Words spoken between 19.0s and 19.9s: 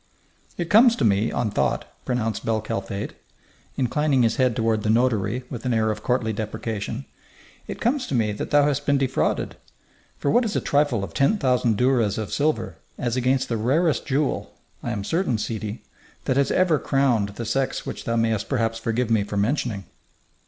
me for mentioning?"